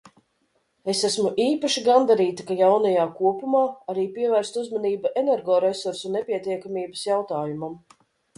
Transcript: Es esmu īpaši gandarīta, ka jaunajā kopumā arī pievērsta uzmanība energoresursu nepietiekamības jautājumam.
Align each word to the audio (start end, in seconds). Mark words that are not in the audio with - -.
Es 0.93 1.01
esmu 1.09 1.31
īpaši 1.43 1.83
gandarīta, 1.87 2.45
ka 2.47 2.57
jaunajā 2.61 3.03
kopumā 3.19 3.61
arī 3.93 4.07
pievērsta 4.17 4.61
uzmanība 4.65 5.13
energoresursu 5.23 6.13
nepietiekamības 6.17 7.07
jautājumam. 7.11 7.79